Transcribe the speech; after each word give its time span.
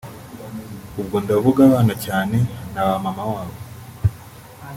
ubwo 1.01 1.15
ndavuga 1.23 1.59
abana 1.67 1.93
cyane 2.05 2.37
na 2.73 2.81
ba 2.87 2.95
mama 3.03 3.23
babo 3.31 3.57